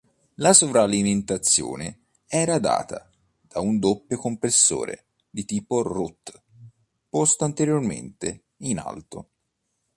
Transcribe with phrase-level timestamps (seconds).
[0.37, 3.07] La sovralimentazione era data
[3.39, 5.09] da un doppio compressore
[5.45, 6.41] tipo Root,
[7.07, 9.29] posto anteriormente, in alto.